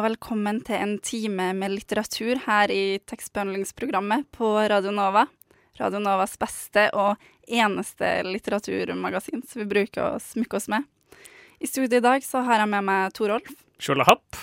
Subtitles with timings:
[0.00, 5.26] Og velkommen til en time med litteratur her i tekstbehandlingsprogrammet på Radio Nova.
[5.76, 10.86] Radio Novas beste og eneste litteraturmagasin som vi bruker å smykke oss med.
[11.60, 13.52] I studio i dag så har jeg med meg Torolf.
[13.76, 14.40] Skjolahapp.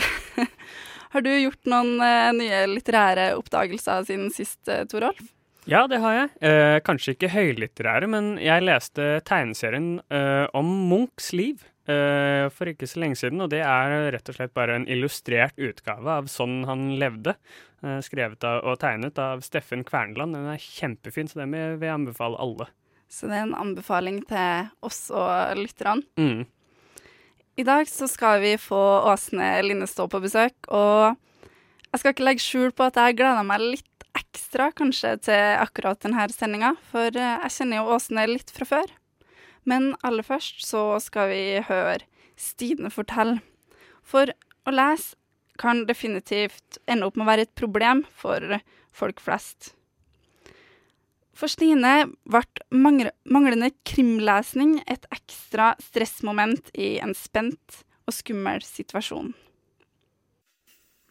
[1.12, 5.20] Har du gjort noen uh, nye litterære oppdagelser siden sist, eh, Torolf?
[5.68, 6.32] Ja, det har jeg.
[6.44, 12.88] Eh, kanskje ikke høylitterære, men jeg leste tegneserien eh, om Munchs liv eh, for ikke
[12.90, 16.62] så lenge siden, og det er rett og slett bare en illustrert utgave av sånn
[16.68, 17.36] han levde.
[17.84, 20.32] uh, skrevet av, og tegnet av Steffen Kverneland.
[20.32, 22.70] Den er kjempefin, så den vil jeg anbefale alle.
[23.12, 26.02] Så det er en anbefaling til oss og lytterne.
[26.16, 26.46] Mm.
[27.60, 28.80] I dag så skal vi få
[29.12, 31.14] Åsne Linnestå på besøk, og
[31.92, 36.00] jeg skal ikke legge skjul på at jeg gleder meg litt ekstra kanskje til akkurat
[36.02, 38.90] denne sendinga, for eh, jeg kjenner jo Åsne litt fra før.
[39.64, 42.02] Men aller først så skal vi høre
[42.36, 43.38] Stine fortelle.
[44.04, 44.28] For
[44.66, 45.14] å lese
[45.60, 48.58] kan definitivt ende opp med å være et problem for
[48.94, 49.72] folk flest.
[51.34, 52.42] For Stine ble
[52.74, 59.32] manglende krimlesning et ekstra stressmoment i en spent og skummel situasjon.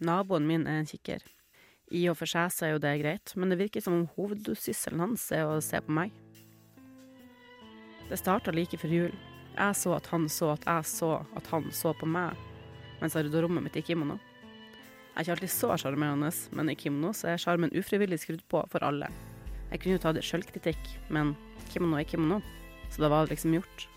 [0.04, 1.24] Naboen min er en kikker.
[1.94, 5.04] I og for seg så er jo det greit, men det virker som om hovedsysselen
[5.04, 6.23] hans er å se på meg.
[8.10, 9.16] Det starta like før jul.
[9.54, 12.38] Jeg så at han så at jeg så at han så på meg,
[13.02, 14.18] mens jeg rydda rommet mitt i kimono.
[15.14, 18.64] Jeg er ikke alltid så sjarmerende, men i kimono så er sjarmen ufrivillig skrudd på
[18.72, 19.12] for alle.
[19.70, 21.36] Jeg kunne jo ta det sjølkritikk, men
[21.70, 22.42] kimono er kimono,
[22.90, 23.88] så da var det liksom gjort.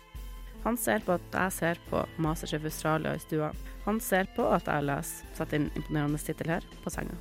[0.63, 3.49] Han ser på at jeg ser på Masterchef Australia i stua.
[3.85, 7.17] Han ser på at jeg leser, setter inn imponerende tittel her, på senga.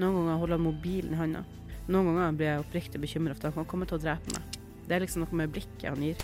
[0.00, 1.44] Noen ganger holder han mobilen i handa.
[1.88, 4.59] Noen ganger blir jeg oppriktig bekymra for at han kan komme til å drepe meg.
[4.90, 6.18] Det er liksom noe med blikket han gir.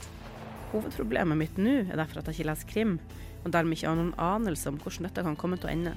[0.73, 2.97] Hovedproblemet mitt nå er derfor at jeg ikke leser krim,
[3.45, 5.93] og dermed ikke har noen anelse om hvordan dette kan komme til å ende.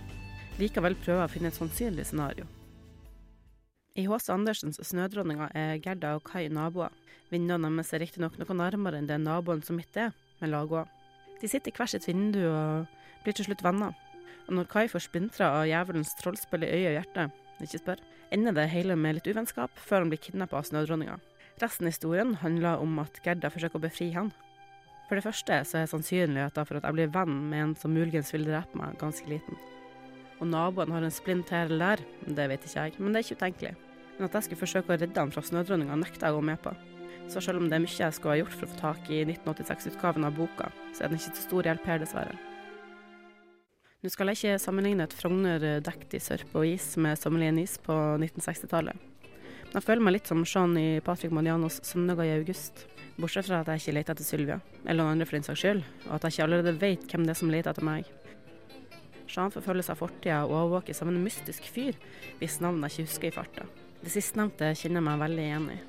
[0.62, 2.46] Likevel prøver jeg å finne et sannsynlig scenario.
[3.98, 4.30] I H.C.
[4.36, 6.94] Andersens 'Snødronninga' er Gerda og Kai naboer.
[7.34, 10.88] Vinduene deres er riktignok noe nærmere enn det naboen som mitt er, men ladgård.
[11.42, 12.86] De sitter i hvert sitt vindu og
[13.24, 13.98] blir til slutt venner.
[14.46, 17.32] Og når Kai får splintra av djevelens trollspill i øye og hjerte,
[17.66, 21.18] ikke spør, ender det hele med litt uvennskap før han blir kidnappa av Snødronninga.
[21.60, 24.30] Resten av historien handler om at Gerda forsøker å befri han.
[25.10, 28.32] For det første så er sannsynligheten for at jeg blir venn med en som muligens
[28.32, 29.58] vil drepe meg, ganske liten.
[30.40, 32.06] Og naboen har en splint her eller der,
[32.38, 33.74] det vet ikke jeg, men det er ikke utenkelig.
[34.16, 36.64] Men at jeg skulle forsøke å redde han fra Snødronninga, nekter jeg å gå med
[36.64, 36.76] på.
[37.30, 39.22] Så selv om det er mye jeg skulle ha gjort for å få tak i
[39.26, 42.40] 1986-utgaven av boka, så er den ikke til stor hjelp her, dessverre.
[44.00, 47.76] Nå skal jeg ikke sammenligne et Frogner dekt i sørpe og is med sommerlige is
[47.84, 49.10] på 1960-tallet.
[49.70, 52.88] Jeg føler meg litt som Sean i Patrick Modianos 'Søndager i august'.
[53.22, 55.84] Bortsett fra at jeg ikke leter etter Sylvia, eller noen andre for den saks skyld,
[56.08, 58.10] og at jeg ikke allerede vet hvem det er som leter etter meg.
[59.30, 61.94] Sean forfølges av fortida og overvåkes av en mystisk fyr
[62.40, 63.68] hvis navn jeg ikke husker i farta.
[64.02, 65.80] Det sistnevnte kjenner jeg meg veldig igjen i.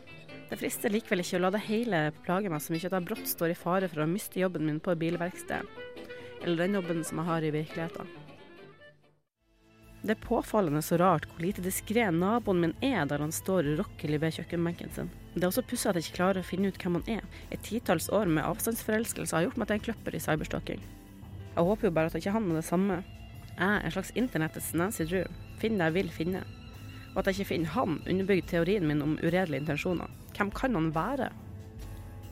[0.50, 3.32] Det frister likevel ikke å la det hele plage meg så mye at jeg brått
[3.32, 5.64] står i fare for å miste jobben min på bilverkstedet,
[6.42, 8.12] eller den jobben som jeg har i virkeligheten.
[10.00, 14.20] Det er påfallende så rart hvor lite diskré naboen min er der han står urokkelig
[14.22, 15.10] ved kjøkkenbenken sin.
[15.34, 17.26] Det er også pussig at jeg ikke klarer å finne ut hvem han er.
[17.52, 20.80] Et titalls år med avstandsforelskelse har gjort meg til en kløpper i cyberstalking.
[21.52, 23.02] Jeg håper jo bare at ikke han er det samme.
[23.50, 25.28] Jeg er en slags internettets Nancy Drew.
[25.60, 26.42] Finn det jeg vil finne.
[27.12, 30.08] Og at jeg ikke finner han, underbygger teorien min om uredelige intensjoner.
[30.32, 31.28] Hvem kan han være?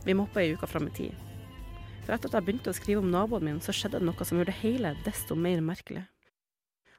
[0.07, 1.25] Vi må hoppe ei uke fram i tid.
[2.07, 4.41] For etter at jeg begynte å skrive om naboen min, så skjedde det noe som
[4.41, 6.07] gjorde det hele desto mer merkelig.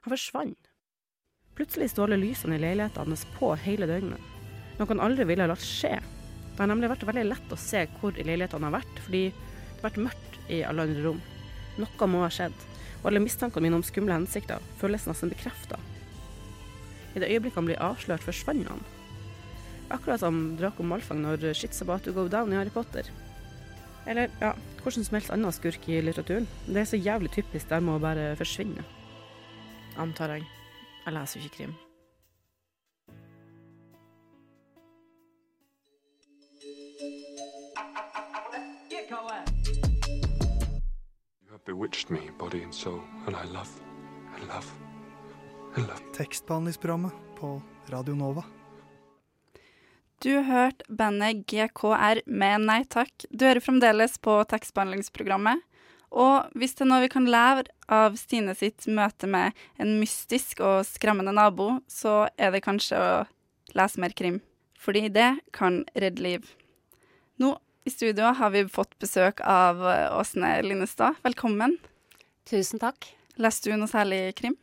[0.00, 0.70] Han forsvant.
[1.58, 4.28] Plutselig står alle lysene i leiligheten hans på hele døgnet.
[4.78, 5.98] Noe han aldri ville ha latt skje.
[6.00, 9.22] Det har nemlig vært veldig lett å se hvor i leiligheten han har vært, fordi
[9.28, 11.20] det har vært mørkt i alle andre rom.
[11.80, 12.56] Noe må ha skjedd,
[13.00, 15.76] og alle mistankene mine om skumle hensikter føles nesten bekrefta.
[17.12, 18.80] I det øyeblikket han blir avslørt, forsvant han.
[19.90, 23.08] Akkurat som Draco Malfang når shit's about to go down i Harry Potter.
[24.08, 26.48] Eller ja, hvordan som helst annen skurk i litteraturen.
[26.64, 28.86] Det er så jævlig typisk der med å bare forsvinne.
[29.98, 30.46] Antar jeg.
[31.04, 31.74] Jeg leser jo ikke krim.
[41.42, 42.30] You have bewitched me,
[42.62, 43.90] and soul, and I love
[44.46, 44.70] love.
[45.76, 46.00] I love.
[46.16, 48.42] Tekstbehandlingsprogrammet på Radio Nova.
[50.22, 53.24] Du hørte bandet GKR med Nei takk.
[53.30, 55.62] Du hører fremdeles på tekstbehandlingsprogrammet.
[56.10, 60.62] Og hvis det er noe vi kan lære av Stine sitt møte med en mystisk
[60.64, 63.12] og skremmende nabo, så er det kanskje å
[63.78, 64.40] lese mer krim.
[64.80, 66.48] Fordi det kan redde liv.
[67.38, 67.54] Nå
[67.86, 69.80] i studio har vi fått besøk av
[70.18, 71.20] Åsne Linnestad.
[71.24, 71.78] Velkommen.
[72.48, 73.06] Tusen takk.
[73.40, 74.58] Leste du noe særlig krim?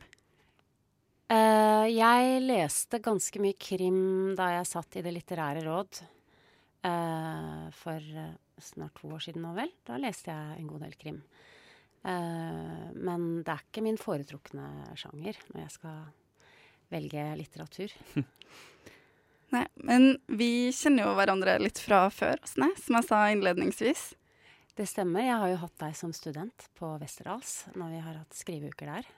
[1.28, 5.98] Uh, jeg leste ganske mye krim da jeg satt i Det litterære råd
[6.88, 7.47] uh,
[7.78, 9.72] for uh, snart to år siden nå, vel.
[9.86, 11.22] Da leste jeg en god del krim.
[12.08, 15.96] men det er ikke min foretrukne sjanger når jeg skal
[16.94, 17.92] velge litteratur.
[19.54, 24.02] Nei, men vi kjenner jo hverandre litt fra før, Åsne, som jeg sa innledningsvis.
[24.78, 25.24] Det stemmer.
[25.24, 29.08] Jeg har jo hatt deg som student på Westerdals når vi har hatt skriveuker der.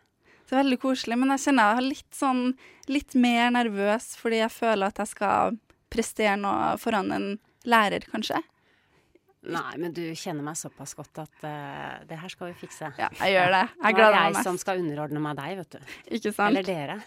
[0.46, 2.40] Det er veldig koselig, men jeg kjenner jeg er litt sånn
[2.90, 5.58] litt mer nervøs fordi jeg føler at jeg skal
[5.90, 7.28] prestere noe foran en
[7.68, 8.40] lærer, kanskje.
[9.40, 12.90] Nei, men du kjenner meg såpass godt at uh, det her skal vi fikse.
[13.00, 13.62] Ja, jeg gjør det.
[13.72, 14.18] Jeg gleder meg.
[14.18, 15.94] Det er jeg som skal underordne meg deg, vet du.
[16.18, 16.50] Ikke sant?
[16.50, 16.98] Eller dere.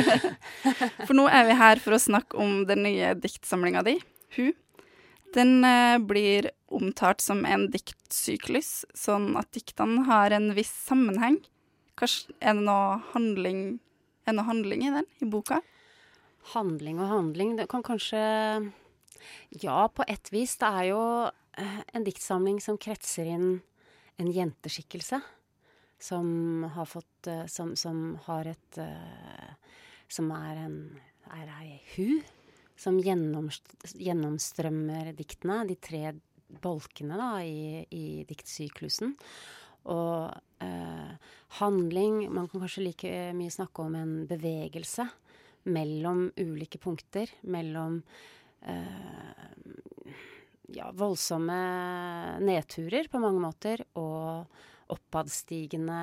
[1.06, 3.96] for nå er vi her for å snakke om den nye diktsamlinga di,
[4.36, 4.50] Hu.
[5.32, 11.40] Den uh, blir omtalt som en diktsyklus, sånn at diktene har en viss sammenheng.
[11.96, 13.78] Kanskje, er det noe handling,
[14.26, 15.62] er det noe handling i den, i boka?
[16.52, 18.20] Handling og handling Det kan kanskje
[19.62, 20.56] Ja, på et vis.
[20.60, 23.62] Det er jo eh, en diktsamling som kretser inn
[24.20, 25.20] en jenteskikkelse.
[26.00, 29.50] Som har fått eh, Som, som har et eh,
[30.08, 31.00] Som er en
[31.30, 32.22] er ei hu.
[32.80, 35.66] Som gjennomstrømmer diktene.
[35.68, 36.14] De tre
[36.62, 39.14] bolkene da, i, i diktsyklusen.
[39.90, 40.30] Og
[40.64, 41.12] eh,
[41.60, 45.04] handling Man kan kanskje like mye snakke om en bevegelse
[45.70, 47.30] mellom ulike punkter.
[47.42, 48.02] Mellom
[50.70, 51.60] ja, voldsomme
[52.44, 54.46] nedturer på mange måter og
[54.90, 56.00] oppadstigende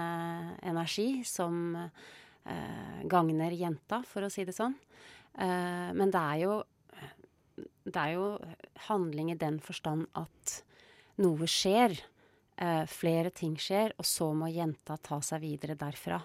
[0.65, 4.75] energi som eh, gagner jenta, for å si det sånn.
[5.37, 6.57] Eh, men det er jo
[7.87, 8.27] det er jo
[8.89, 10.59] handling i den forstand at
[11.23, 11.95] noe skjer.
[12.57, 16.19] Eh, flere ting skjer, og så må jenta ta seg videre derfra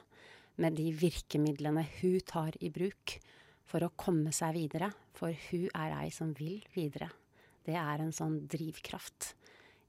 [0.61, 3.17] med de virkemidlene hun tar i bruk
[3.73, 4.91] for å komme seg videre.
[5.17, 7.09] For hun er ei som vil videre.
[7.65, 9.33] Det er en sånn drivkraft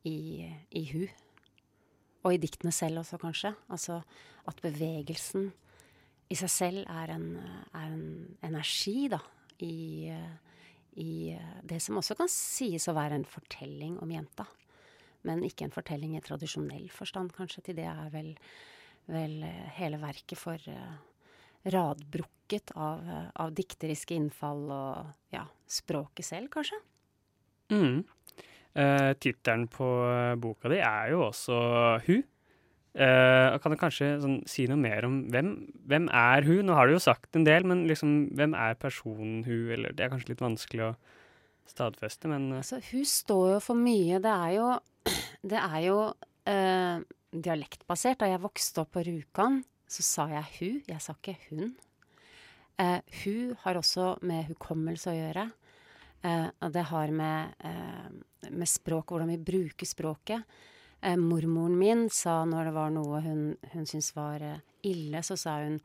[0.08, 1.10] i, i hun.
[2.24, 3.52] Og i diktene selv også, kanskje.
[3.74, 4.00] Altså
[4.48, 5.52] at bevegelsen
[6.32, 7.28] i seg selv er en,
[7.76, 8.08] er en
[8.48, 9.20] energi, da,
[9.64, 10.10] i,
[11.00, 11.12] i
[11.68, 14.48] det som også kan sies å være en fortelling om jenta
[15.28, 17.64] men ikke en fortelling i tradisjonell forstand, kanskje.
[17.68, 18.34] Til det er vel,
[19.12, 20.98] vel eh, hele verket for uh,
[22.54, 26.78] radbrukket av, uh, av, dikteriske innfall og ja, språket selv, kanskje.
[27.72, 28.04] Mm.
[28.76, 29.86] Eh, Tittelen på
[30.38, 32.24] boka di er jo også hun.
[32.94, 36.66] Eh, kan du kanskje sånn, si noe mer om hvem, hvem er hun?
[36.68, 39.72] Nå har du jo sagt en del, men liksom, hvem er personen hun?
[39.74, 40.94] Eller det er kanskje litt vanskelig å
[41.70, 42.58] stadfeste, men uh.
[42.62, 44.22] altså, Hun står jo for mye.
[44.22, 44.70] Det er jo
[45.54, 45.98] det er jo
[46.50, 47.02] eh,
[47.34, 48.22] dialektbasert.
[48.22, 51.74] Da jeg vokste opp på Rjukan, så sa jeg hun, jeg sa ikke hun.
[52.82, 55.48] Eh, hu har også med hukommelse å gjøre.
[56.24, 60.44] Eh, det har med, eh, med språk, hvordan vi bruker språket.
[61.02, 65.38] Eh, mormoren min sa når det var noe hun, hun syntes var eh, ille, så
[65.38, 65.80] sa hun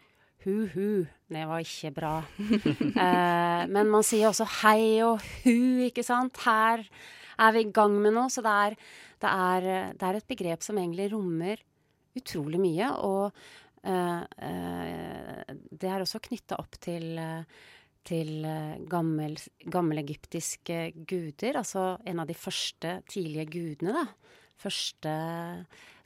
[0.44, 1.06] hu-hu.
[1.28, 2.24] Det var ikke bra.
[3.74, 6.36] men man sier også hei og hu, ikke sant.
[6.46, 6.86] Her
[7.38, 8.30] er vi i gang med noe.
[8.30, 8.76] Så det er,
[9.18, 11.58] det er, det er et begrep som egentlig rommer
[12.18, 12.92] utrolig mye.
[13.02, 13.32] Og
[13.82, 17.20] det er også knytta opp til,
[18.08, 18.48] til
[18.90, 19.36] gammel,
[19.70, 21.60] gammelegyptiske guder.
[21.60, 24.34] Altså en av de første tidlige gudene, da.
[24.58, 25.14] Første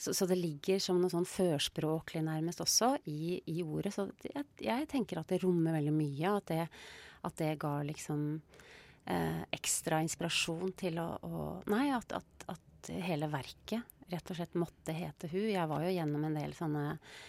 [0.03, 3.93] så, så, det ligger som noe sånn førspråklig nærmest også i, i ordet.
[3.95, 6.33] Så jeg, jeg, tenker at det rommer veldig mye.
[6.41, 6.65] At det,
[7.23, 8.25] at det ga liksom
[9.07, 14.59] eh, ekstra inspirasjon til å, å Nei, at, at, at, hele verket rett og slett
[14.59, 15.39] måtte hete Hu.
[15.53, 17.21] Jeg var jo gjennom en del sånne eh,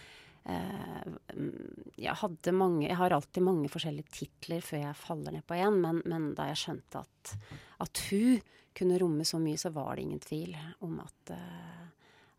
[0.44, 5.78] jeg, hadde mange, jeg har alltid mange forskjellige titler før jeg faller ned på én,
[5.80, 7.36] men, men, da jeg skjønte at,
[7.84, 8.36] at Hu
[8.76, 10.52] kunne romme så mye, så var det ingen tvil
[10.84, 11.86] om at, uh,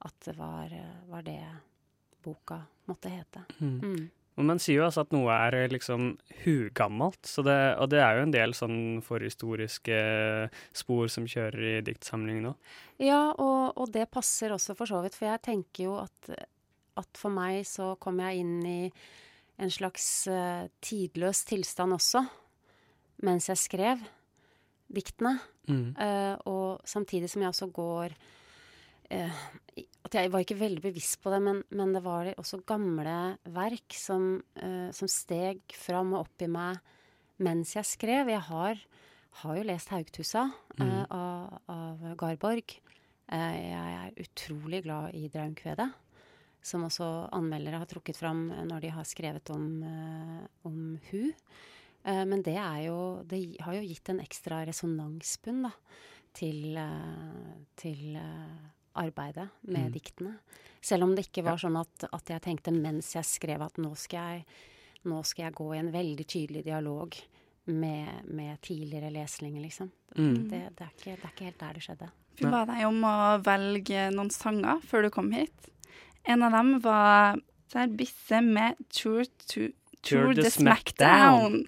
[0.05, 0.75] at det var,
[1.09, 1.39] var, det
[2.25, 2.59] boka
[2.91, 3.45] måtte hete.
[3.57, 3.79] Mm.
[3.81, 4.05] Mm.
[4.35, 6.09] Men man sier jo altså at noe er eh, liksom
[6.43, 9.99] hugammelt, det, og det er jo en del sånn forhistoriske
[10.75, 12.51] spor som kjører i diktsamlingen nå.
[12.99, 16.33] Ja, og, og, det passer også for så vidt, for jeg tenker jo at,
[16.99, 18.79] at for meg så kom jeg inn i
[19.61, 22.23] en slags uh, tidløs tilstand også,
[23.25, 24.01] mens jeg skrev
[24.95, 25.37] diktene.
[25.69, 25.93] Mm.
[25.97, 29.39] Uh, og samtidig som jeg også går uh,
[30.05, 33.95] At jeg var ikke veldig bevisst på det, men, men det var også gamle verk
[33.97, 34.37] som,
[34.93, 36.77] som steg fram og opp i meg
[37.41, 38.29] mens jeg skrev.
[38.29, 38.77] Jeg har,
[39.41, 40.45] har jo lest 'Haugtussa'
[40.77, 40.93] mm.
[41.09, 42.77] av, av Garborg.
[43.25, 45.89] jeg er utrolig glad i Draumkvedet
[46.65, 51.31] som også anmeldere har trukket fram når de har skrevet om, uh, om hun.
[52.05, 52.97] Uh, men det, jo,
[53.29, 55.73] det har jo gitt en ekstra resonansbunn da,
[56.35, 58.17] til, uh, til
[58.95, 59.93] arbeidet med mm.
[59.93, 60.33] diktene.
[60.81, 63.93] Selv om det ikke var sånn at, at, jeg tenkte mens jeg skrev at nå
[63.99, 64.59] skal jeg,
[65.09, 67.17] nå skal jeg gå i en veldig tydelig dialog
[67.65, 69.89] med, med tidligere lesninger, liksom.
[70.15, 70.49] Mm.
[70.49, 72.09] Det, det, er ikke, det, er ikke, helt der det skjedde.
[72.35, 75.71] Vi ba deg om å velge noen sanger før du kom hit.
[76.25, 77.37] En av dem var
[77.73, 79.69] der Bisse med Tour, to,
[80.01, 81.67] tour, the, the Smackdown.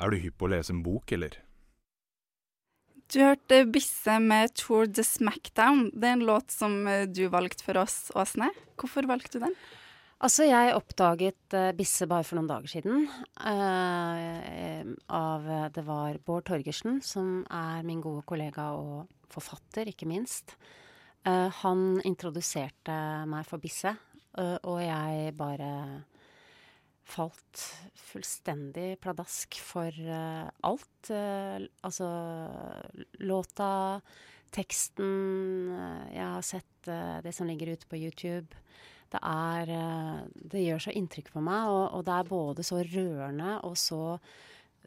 [0.00, 1.38] Er du hypp på å lese en bok, eller?
[3.10, 5.88] Du hørte Bisse med Tour the Smackdown.
[5.94, 8.50] Det er en låt som eh, du valgte for oss, Åsne.
[8.80, 9.56] Hvorfor valgte du den?
[10.20, 13.06] Altså, jeg oppdaget uh, Bisse bare for noen dager siden.
[13.40, 20.58] Uh, av Det var Bård Torgersen, som er min gode kollega og forfatter, ikke minst.
[21.24, 22.98] Uh, han introduserte
[23.32, 23.94] meg for Bisse,
[24.40, 25.70] og jeg bare
[27.10, 27.62] falt
[28.12, 31.10] fullstendig pladask for alt.
[31.82, 32.10] altså
[33.26, 33.72] låta,
[34.54, 35.10] teksten
[36.14, 36.92] Jeg har sett
[37.26, 38.54] det som ligger ute på YouTube
[39.10, 40.20] det er eh,
[40.52, 44.02] Det gjør så inntrykk på meg, og, og det er både så rørende og så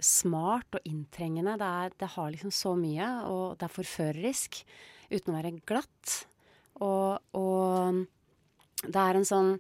[0.04, 1.58] smart og inntrengende.
[1.60, 4.62] Det, er, det, har liksom så mye, og det er forførerisk
[5.14, 6.16] uten å være glatt.
[6.82, 8.04] Og, og
[8.84, 9.52] det er en sånn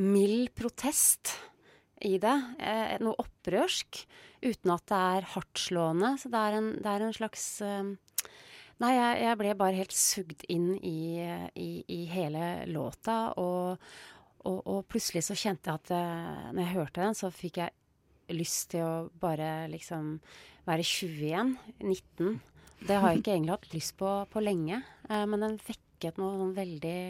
[0.00, 1.32] mild protest
[2.06, 2.36] i det.
[2.60, 4.04] Eh, noe opprørsk,
[4.44, 6.14] uten at det er hardtslående.
[6.20, 7.94] Så det er en, det er en slags eh,
[8.80, 11.20] Nei, jeg, jeg, ble bare helt sugd inn i,
[11.52, 13.18] i, i hele låta.
[13.40, 13.90] Og,
[14.48, 17.76] og, og, plutselig så kjente jeg at uh, når jeg hørte den, så fikk jeg
[18.32, 20.14] lyst til å bare liksom
[20.68, 21.54] være 20 igjen.
[21.82, 22.38] 19.
[22.86, 24.80] Det har jeg ikke egentlig hatt lyst på på lenge.
[25.08, 27.00] Eh, men den vekket noen veldig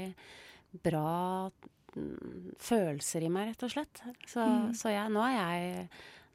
[0.82, 1.50] bra
[1.94, 4.02] mm, følelser i meg, rett og slett.
[4.26, 4.72] Så, mm.
[4.78, 5.84] så jeg, nå er jeg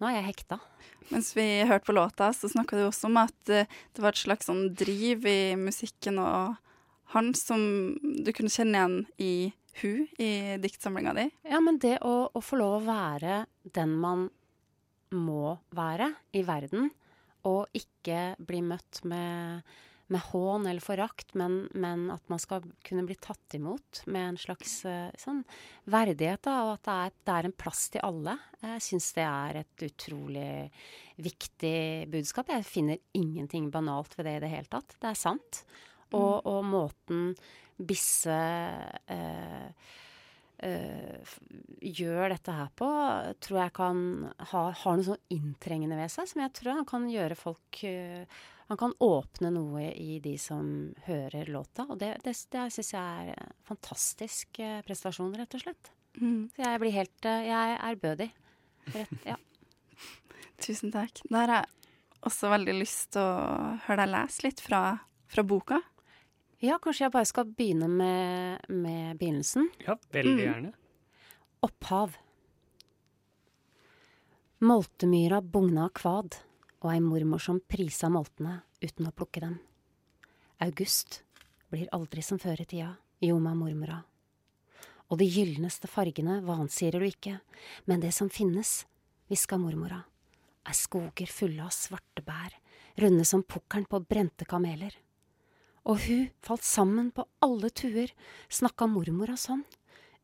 [0.02, 0.60] nå er jeg hekta.
[1.12, 4.24] Mens vi hørte på låta, så snakka du også om at uh, det var et
[4.24, 6.56] slags sånn driv i musikken og
[7.14, 7.62] han som
[8.02, 9.34] du kunne kjenne igjen i
[9.82, 11.28] hun i diktsamlinga di.
[11.48, 13.44] Ja, men det å, å få lov å være
[13.76, 14.30] den man
[15.16, 16.90] må være i verden,
[17.46, 19.62] og ikke bli møtt med
[20.14, 24.38] med hån eller forakt, men, men, at man skal kunne bli tatt imot med en
[24.38, 25.42] slags uh, sånn
[25.90, 26.44] verdighet.
[26.46, 28.38] Da, og at det er, det er, en plass til alle.
[28.62, 30.50] Jeg syns det er et utrolig
[31.26, 31.78] viktig
[32.14, 32.54] budskap.
[32.54, 34.98] Jeg finner ingenting banalt ved det i det hele tatt.
[35.00, 35.64] Det er sant.
[36.14, 36.50] Og, mm.
[36.54, 37.30] og måten
[37.76, 38.40] Bisse
[39.12, 39.94] uh,
[40.60, 42.88] gjør dette her på,
[43.44, 43.98] tror jeg kan
[44.52, 48.24] ha, har noe sånn inntrengende ved seg, som jeg tror han kan gjøre folk uh,
[48.68, 50.68] han kan åpne noe i de som
[51.06, 51.86] hører låta.
[51.86, 55.92] Og det, det, det syns jeg er fantastisk eh, prestasjon, rett og slett.
[56.18, 56.48] Mm.
[56.56, 58.30] Så jeg blir helt eh, Jeg er ærbødig.
[59.28, 59.38] Ja.
[60.66, 61.22] Tusen takk.
[61.30, 61.92] Da har jeg
[62.26, 64.82] også veldig lyst til å høre deg lese litt fra,
[65.30, 65.84] fra boka.
[66.66, 69.68] Ja, kanskje jeg bare skal begynne med, med begynnelsen.
[69.86, 70.42] Ja, veldig mm.
[70.42, 70.72] gjerne.
[71.66, 72.16] Opphav.
[74.66, 76.40] Moltemyra bugna kvad
[76.80, 79.60] og ei mormor som prisa moltene uten å plukke dem.
[80.64, 81.22] August
[81.70, 84.00] blir aldri som før i tida, jo meg mormora.
[85.12, 87.38] Og de gylneste fargene vansirer du ikke,
[87.86, 88.86] men det som finnes,
[89.30, 90.02] hviska mormora,
[90.66, 92.56] er skoger fulle av svarte bær,
[93.02, 94.96] runde som pukkelen på brente kameler.
[95.86, 98.10] Og hun falt sammen på alle tuer,
[98.50, 99.62] snakka mormora sånn,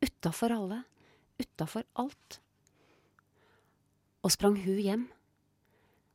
[0.01, 0.79] utafor alle,
[1.41, 2.39] utafor alt.
[4.25, 5.03] Og sprang hun hjem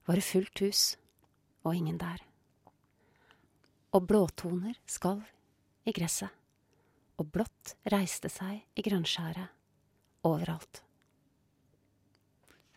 [0.06, 0.82] var det fullt hus
[1.66, 2.22] og ingen der.
[3.94, 5.26] Og blåtoner skalv
[5.86, 6.30] i gresset,
[7.18, 10.82] og blått reiste seg i grønnskjæret overalt.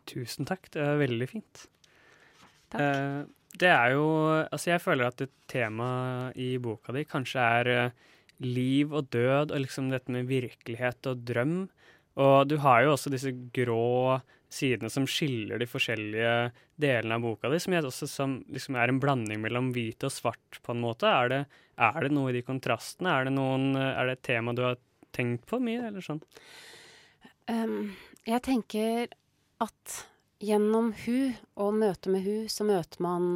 [0.09, 1.65] Tusen takk, det er veldig fint.
[2.69, 2.81] Takk.
[2.81, 3.21] Eh,
[3.59, 4.07] det er jo
[4.45, 5.89] Altså, jeg føler at et tema
[6.35, 7.93] i boka di kanskje er eh,
[8.39, 11.55] liv og død, og liksom dette med virkelighet og drøm.
[12.19, 16.51] Og du har jo også disse grå sidene som skiller de forskjellige
[16.81, 20.61] delene av boka di, som, også, som liksom er en blanding mellom hvit og svart,
[20.65, 21.07] på en måte.
[21.07, 21.41] Er det,
[21.77, 23.13] er det noe i de kontrastene?
[23.13, 24.79] Er det, noen, er det et tema du har
[25.15, 26.23] tenkt på mye, eller sånn?
[27.49, 27.91] Um,
[28.27, 29.09] jeg tenker
[29.63, 29.99] at
[30.39, 33.27] gjennom hun og møtet med hun, så møter man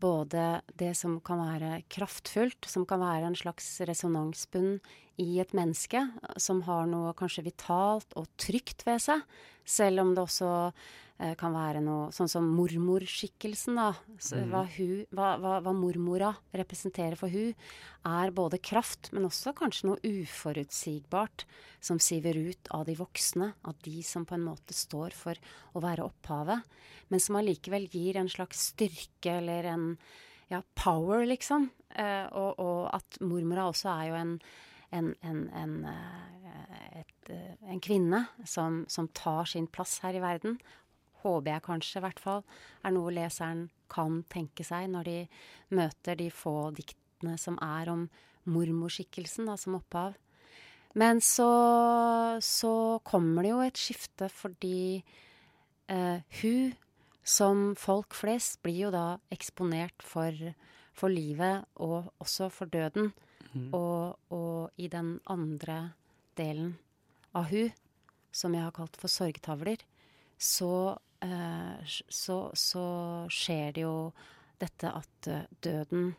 [0.00, 4.78] både det som kan være kraftfullt, som kan være en slags resonansbunn
[5.20, 6.00] i et menneske,
[6.40, 9.24] som har noe kanskje vitalt og trygt ved seg,
[9.68, 10.50] selv om det også
[11.36, 13.90] kan være noe sånn som mormorskikkelsen, da.
[14.16, 14.52] Så, mm.
[14.52, 17.52] hva, hun, hva, hva, hva, mormora representerer for hun,
[18.08, 21.44] er både kraft, men også kanskje noe uforutsigbart
[21.84, 25.84] som siver ut av de voksne, av de som på en måte står for å
[25.84, 26.64] være opphavet,
[27.12, 29.86] men som allikevel gir en slags styrke eller en
[30.48, 31.68] ja, power, liksom.
[32.00, 34.36] Eh, og, og at mormora også er jo en
[34.90, 40.22] en, en, en, eh, et, eh, en kvinne som, som, tar sin plass her i
[40.22, 40.58] verden.
[41.20, 42.42] Håper jeg kanskje, i hvert fall,
[42.84, 45.18] er noe leseren kan tenke seg når de
[45.76, 48.06] møter de få diktene som er om
[48.50, 50.16] mormorskikkelsen da, som opphav.
[50.98, 51.50] Men så,
[52.42, 55.02] så, kommer det jo et skifte fordi
[55.90, 56.72] eh, hun,
[57.22, 60.34] som folk flest, blir jo da eksponert for,
[60.96, 63.12] for livet og også for døden.
[63.52, 63.70] Mm.
[63.74, 65.92] Og, og, i den andre
[66.38, 66.76] delen
[67.34, 67.70] av hun,
[68.34, 69.82] som jeg har kalt for sorgtavler,
[70.40, 72.84] så, så, så
[73.32, 73.94] skjer det jo
[74.60, 76.10] dette at uh, døden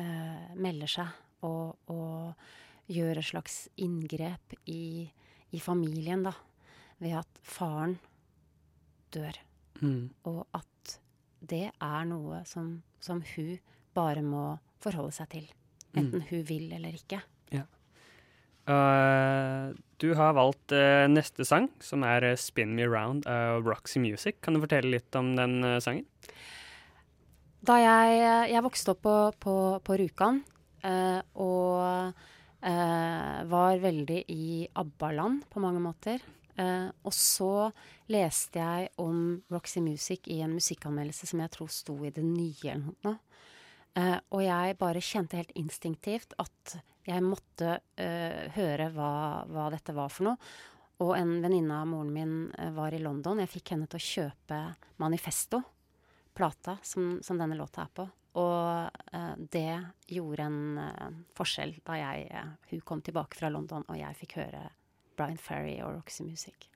[0.00, 5.04] eh, melder seg og, og gjør et slags inngrep i,
[5.50, 6.34] i, familien, da.
[7.02, 7.96] Ved at faren
[9.14, 9.38] dør.
[9.80, 10.12] Mm.
[10.30, 10.96] Og at
[11.42, 13.56] det er noe som, som hun
[13.96, 14.44] bare må
[14.82, 15.48] forholde seg til.
[15.92, 16.28] Enten mm.
[16.30, 17.20] hun vil eller ikke.
[18.62, 23.98] Uh, du har valgt uh, neste sang, som er uh, 'Spin Me Round' av Roxy
[23.98, 24.38] Music.
[24.40, 26.06] Kan du fortelle litt om den sangen?
[27.62, 30.40] Da jeg, jeg vokste opp på, på, på Rjukan
[31.38, 32.14] og
[33.46, 36.18] var veldig i ABBA-land på mange måter.
[36.58, 37.70] og så
[38.10, 42.74] leste jeg om Roxy Music i en musikkanmeldelse som jeg tror sto i Det Nye
[42.74, 43.14] eller noe.
[43.92, 49.12] Uh, og jeg bare kjente helt instinktivt at jeg måtte uh, høre hva,
[49.50, 50.52] hva, dette var for noe.
[51.02, 53.42] Og en venninne av moren min uh, var i London.
[53.42, 54.62] Jeg fikk henne til å kjøpe
[55.02, 55.60] Manifesto,
[56.32, 58.08] plata som, som denne låta er på.
[58.40, 59.18] Og
[59.52, 59.74] det
[60.08, 60.78] gjorde en
[61.36, 64.64] forskjell da jeg, hun kom tilbake fra London og jeg fikk høre
[65.20, 66.71] Brian Ferry og Roxy Music.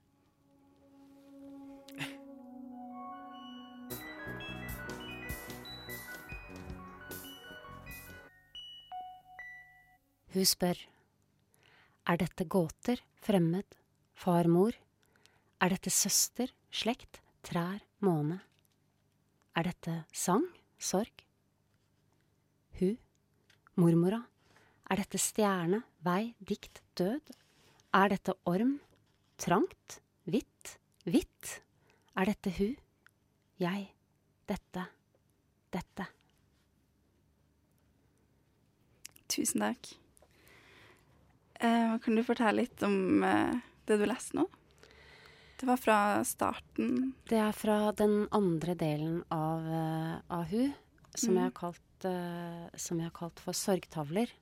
[10.36, 10.76] Hun spør.
[12.12, 13.64] Er dette gåter, fremmed,
[14.12, 14.76] far, mor?
[15.64, 18.42] Er dette søster, slekt, trær, måne?
[19.56, 20.44] Er dette sang,
[20.76, 21.24] sorg?
[22.76, 22.98] Hun,
[23.80, 24.20] mormora,
[24.92, 27.32] er dette stjerne, vei, dikt, død?
[27.96, 28.76] Er dette orm,
[29.40, 30.76] trangt, hvitt,
[31.08, 31.60] hvitt?
[32.12, 32.76] Er dette hun,
[33.56, 33.88] jeg,
[34.44, 34.90] dette,
[35.72, 36.12] dette?
[39.32, 39.96] Tusen takk.
[41.60, 44.46] Eh, kan du fortelle litt om eh, det du leste nå?
[45.56, 47.14] Det var fra starten?
[47.24, 50.66] Det er fra den andre delen av, uh, AHU,
[51.14, 51.38] som, mm.
[51.40, 54.34] jeg kalt, uh, som, jeg har kalt, for sorgtavler.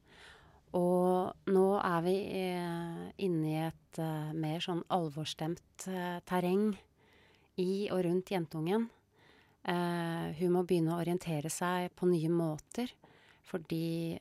[0.74, 2.16] Og nå er vi
[2.58, 4.00] uh, inne i et
[4.34, 5.84] mer sånn alvorstemt
[6.26, 6.72] terreng
[7.62, 8.88] i og rundt jentungen.
[9.64, 12.90] hun må begynne å orientere seg på nye måter
[13.46, 14.18] fordi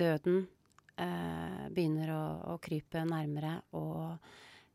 [0.00, 0.48] døden
[1.00, 2.22] eh, begynner å,
[2.54, 4.16] å, krype nærmere, og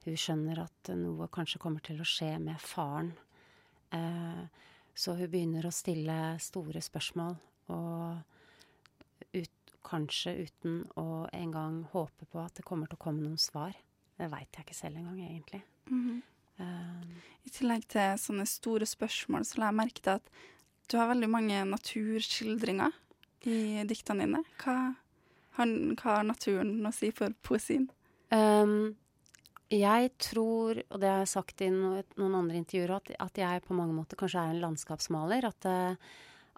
[0.05, 3.13] hun skjønner at noe kanskje kommer til å skje med faren.
[3.95, 4.43] Eh,
[4.95, 7.35] så hun begynner å stille store spørsmål,
[7.75, 13.41] og ut, kanskje uten å engang håpe på at det kommer til å komme noen
[13.41, 13.75] svar.
[14.15, 15.61] Det veit jeg ikke selv engang, egentlig.
[15.89, 16.21] Mm -hmm.
[16.59, 17.03] uh,
[17.43, 20.29] I tillegg til sånne store spørsmål, så la jeg merke til at
[20.91, 22.91] du har veldig mange naturskildringer
[23.41, 24.43] i diktene dine.
[24.61, 24.95] Hva
[25.58, 27.89] han, hva har naturen å si for poesien?
[28.34, 28.96] Um,
[29.74, 33.78] jeg tror, og det har jeg sagt i noen andre intervjuer, at, at, jeg på
[33.78, 35.48] mange måter kanskje er en landskapsmaler.
[35.50, 35.96] At, eh,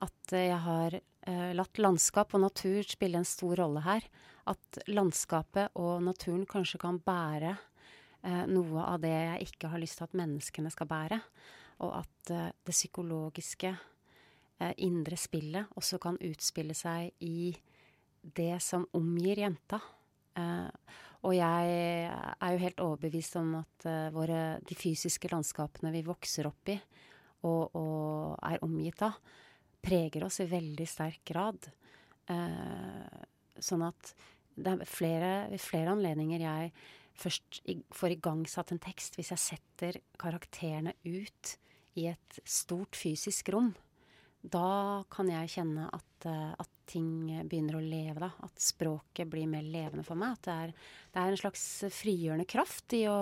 [0.04, 4.04] at jeg har uh, latt landskap og natur spille en stor rolle her.
[4.52, 10.02] At landskapet og naturen kanskje kan bære uh, noe av det jeg ikke har lyst
[10.02, 11.22] til at menneskene skal bære.
[11.88, 13.76] Og at uh, det psykologiske,
[14.82, 17.52] indre spillet også kan utspille seg i
[18.36, 19.80] det som omgir jenta.
[20.38, 21.72] Eh, Og jeg
[22.08, 26.76] er jo helt overbevist om at uh, våre, de fysiske landskapene vi vokser opp i
[27.42, 29.18] og, og er omgitt av,
[29.82, 31.68] preger oss i veldig sterk grad.
[32.30, 33.26] Uh,
[33.58, 34.14] sånn at
[34.54, 36.72] det er flere, flere anledninger jeg
[37.18, 41.58] først i, får igangsatt en tekst hvis jeg setter karakterene ut
[41.98, 43.74] i et stort fysisk rom.
[44.42, 48.32] Da kan jeg kjenne at, uh, at ting begynner å leve, da.
[48.46, 50.38] At språket blir mer levende for meg.
[50.38, 50.76] At det er,
[51.14, 51.66] det er en slags
[51.98, 53.18] frigjørende kraft i å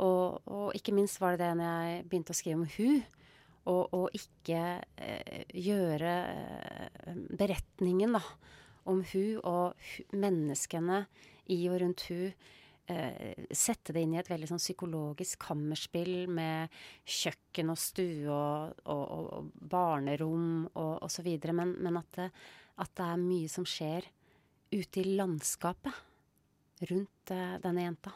[0.00, 3.02] og, og, ikke minst var det det når jeg begynte å skrive om hun.
[3.70, 4.60] Og, ikke
[4.98, 8.22] eh, gjøre eh, beretningen da,
[8.90, 11.04] om hun og menneskene
[11.52, 12.48] i og rundt hun eh,
[13.54, 16.72] sette det inn i et veldig sånn psykologisk kammerspill med
[17.08, 21.28] kjøkken og stue og, og, og barnerom og osv.
[21.52, 22.28] Men, men at, det,
[22.82, 24.08] at det er mye som skjer
[24.70, 28.12] ute i landskapet rundt eh, denne jenta.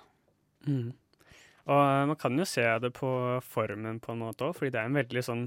[0.68, 0.92] Mm.
[1.64, 3.10] Og eh, man kan jo se det på
[3.44, 5.44] formen på en måte òg, fordi det er en veldig sånn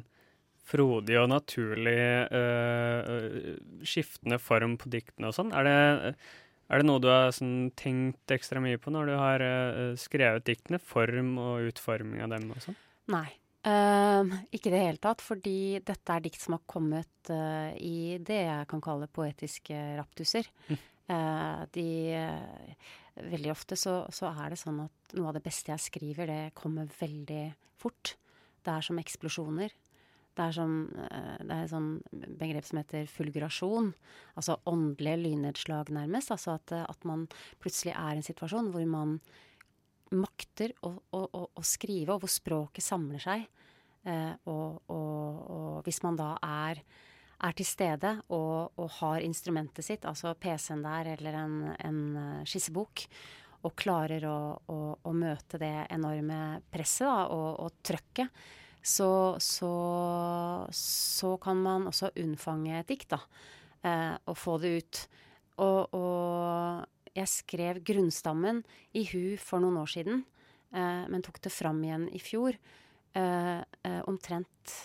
[0.67, 3.53] frodig og naturlig uh,
[3.87, 5.53] skiftende form på diktene og sånn.
[5.55, 5.77] Er det
[6.67, 10.47] er det noe du har sånn, tenkt ekstra mye på når du har uh, skrevet
[10.47, 10.81] diktene?
[10.83, 12.77] Form og utforming av dem og sånn?
[13.13, 13.27] Nei.
[13.67, 18.19] Uh, ikke i det hele tatt, fordi dette er dikt som har kommet uh, i
[18.23, 20.47] det jeg kan kalle poetiske raptuser.
[20.67, 20.85] Mm.
[21.71, 21.89] de
[23.17, 26.55] Veldig ofte så, så, er det sånn at noe av det beste jeg skriver, det
[26.57, 27.45] kommer veldig
[27.79, 28.11] fort.
[28.61, 29.73] Det er som eksplosjoner.
[30.37, 31.89] Det er, som, eh, det er et sånn
[32.37, 33.89] begrep som heter fulgurasjon.
[34.37, 36.29] Altså åndelige lynnedslag, nærmest.
[36.35, 37.25] Altså at, eh, at, man
[37.63, 39.17] plutselig er i en situasjon hvor man
[40.13, 43.47] makter å, å, å, å skrive, og hvor språket samler seg.
[44.05, 46.83] Eh, og, og, og, hvis man da er,
[47.41, 51.99] er til stede og, har instrumentet sitt, altså PC-en der eller en, en
[52.47, 53.07] skissebok,
[53.65, 58.29] og klarer å, møte det enorme presset da, og, og trøkket,
[58.87, 59.71] så, så,
[60.71, 63.19] så, kan man også unnfange et dikt, da.
[63.83, 65.01] Eh, og få det ut.
[65.63, 66.85] Og, og,
[67.17, 68.61] jeg skrev grunnstammen
[68.93, 70.21] i hu for noen år siden,
[70.69, 72.57] eh, men tok det fram igjen i fjor.
[73.17, 74.75] Eh, eh omtrent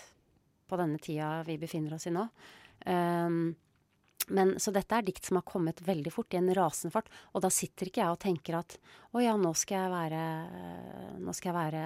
[0.67, 2.25] på denne tida vi befinner oss i nå.
[2.89, 3.53] Um,
[4.29, 7.09] men, så dette er dikt som har kommet veldig fort, i en rasende fart.
[7.33, 8.77] Og da sitter ikke jeg og tenker at
[9.13, 10.23] å ja, nå skal jeg være,
[11.21, 11.83] nå skal jeg være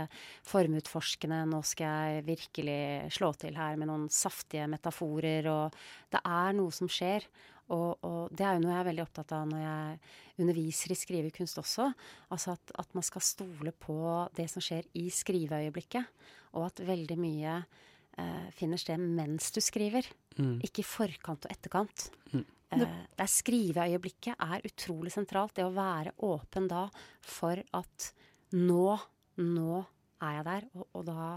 [0.48, 2.80] formutforskende, nå skal jeg virkelig
[3.18, 5.50] slå til her med noen saftige metaforer.
[5.52, 5.78] Og
[6.14, 7.28] det er noe som skjer.
[7.74, 9.98] Og, og det er jo noe jeg er veldig opptatt av når jeg
[10.44, 11.90] underviser i skrivekunst også.
[12.32, 13.98] Altså at, at man skal stole på
[14.38, 16.16] det som skjer i skriveøyeblikket.
[16.56, 20.08] Og at veldig mye eh, finner sted mens du skriver.
[20.38, 20.58] Mm.
[20.66, 22.08] Ikke i forkant og etterkant.
[22.34, 22.46] Mm.
[22.76, 25.56] Eh, der skriveøyeblikket er utrolig sentralt.
[25.58, 26.88] Det å være åpen da
[27.26, 28.12] for at
[28.56, 28.98] nå,
[29.44, 29.82] nå
[30.24, 30.70] er jeg der.
[30.76, 31.32] Og, og da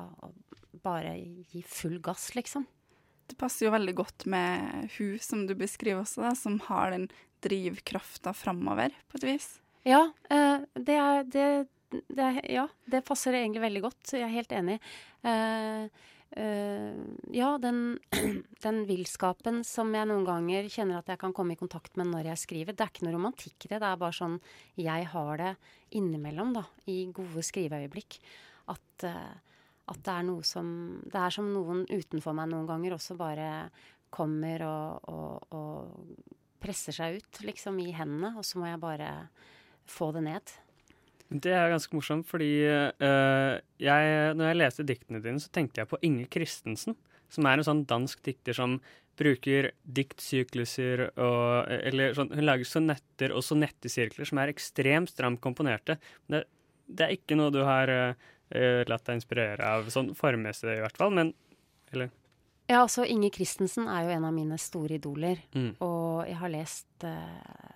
[0.85, 1.17] bare
[1.53, 2.67] gi full gass, liksom.
[3.31, 7.07] Det passer jo veldig godt med hun som du beskriver også, da, som har den
[7.45, 9.51] drivkrafta framover, på et vis.
[9.87, 11.47] Ja, eh, det er det,
[12.11, 14.03] det, ja, det passer egentlig veldig godt.
[14.13, 14.81] Jeg er helt enig.
[15.23, 16.95] Eh, Uh,
[17.35, 17.99] ja, den,
[18.64, 22.31] den villskapen som jeg noen ganger kjenner at jeg kan komme i kontakt med når
[22.31, 22.77] jeg skriver.
[22.77, 23.81] Det er ikke noe romantikk i det.
[23.83, 24.37] Det er bare sånn
[24.79, 25.55] jeg har det
[25.99, 26.64] innimellom, da.
[26.87, 28.21] I gode skriveøyeblikk.
[28.71, 30.69] At, uh, at det er noe som
[31.03, 33.51] Det er som noen utenfor meg noen ganger også bare
[34.11, 38.37] kommer og, og, og presser seg ut, liksom, i hendene.
[38.38, 39.11] Og så må jeg bare
[39.90, 40.55] få det ned.
[41.31, 45.90] Det er ganske morsomt, fordi uh, jeg, når jeg leste diktene dine, så tenkte jeg
[45.90, 46.97] på Inge Christensen,
[47.31, 48.81] som er en sånn dansk dikter som
[49.21, 55.99] bruker diktsykluser og Eller sånn, hun lager sonetter og sonettesirkler som er ekstremt stramt komponerte.
[56.31, 56.45] Det,
[56.88, 60.99] det er ikke noe du har uh, latt deg inspirere av, sånn formmessig i hvert
[60.99, 61.35] fall, men
[61.90, 62.11] Eller?
[62.71, 65.73] Ja, altså Inge Christensen er jo en av mine store idoler, mm.
[65.83, 67.70] og jeg har lest uh,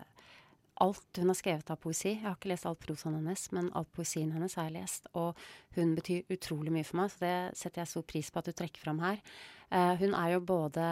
[0.83, 2.17] alt hun har skrevet av poesi.
[2.17, 5.07] Jeg har ikke lest alt prosaen hennes, men alt poesien hennes har jeg lest.
[5.15, 5.39] Og
[5.77, 8.57] hun betyr utrolig mye for meg, så det setter jeg stor pris på at du
[8.57, 9.23] trekker fram her.
[9.71, 10.89] Uh, hun er jo både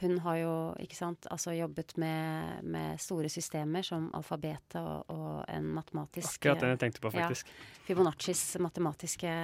[0.00, 5.42] hun har jo ikke sant, altså jobbet med, med store systemer som alfabetet og, og,
[5.44, 7.50] en matematisk Akkurat den jeg tenkte på, faktisk.
[7.50, 9.34] Ja, Fibonaccis matematiske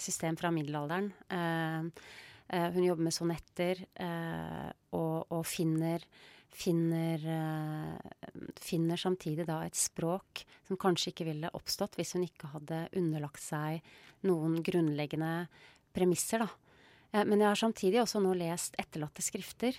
[0.00, 1.10] system fra middelalderen.
[1.28, 1.92] Uh,
[2.48, 3.84] uh, hun jobber med sonetter
[4.96, 6.08] og, og finner
[6.56, 12.52] finner, eh, finner samtidig da et språk som kanskje ikke ville oppstått hvis hun ikke
[12.54, 13.84] hadde underlagt seg
[14.26, 15.48] noen grunnleggende
[15.96, 16.48] premisser, da.
[17.12, 19.76] Eh, men jeg har samtidig også nå lest etterlatte skrifter,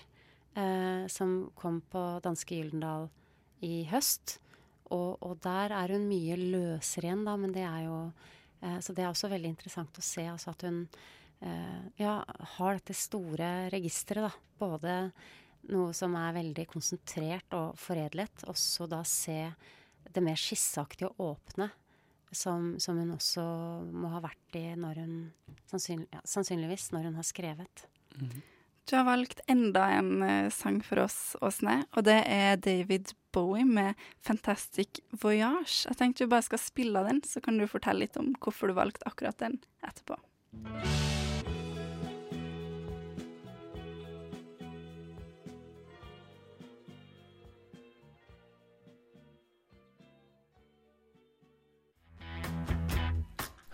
[0.55, 3.09] eh, som kom på danske Gyldendal
[3.65, 4.37] i høst.
[4.93, 7.97] Og, og der er hun mye løsere igjen, da, men det er jo
[8.61, 10.85] eh, Så det er også veldig interessant å se altså at hun
[11.41, 12.21] eh, ja,
[12.57, 14.45] har dette store registeret, da.
[14.57, 14.93] Både
[15.73, 19.41] noe som er veldig konsentrert og foredlet, og så da se
[20.07, 21.69] det mer skisseaktige og åpne.
[22.35, 23.43] Som, som, hun også
[23.87, 25.13] må ha vært i når hun
[25.69, 27.85] sannsynlig, ja, Sannsynligvis når hun har skrevet.
[28.19, 28.41] Mm.
[28.87, 33.67] Du har valgt enda en uh, sang for oss, Åsne, og det er David Bowie
[33.67, 35.87] med 'Fantastic Voyage'.
[35.87, 38.75] Jeg tenkte vi bare skal spille den, så kan du fortelle litt om hvorfor du
[38.79, 40.19] valgte akkurat den etterpå.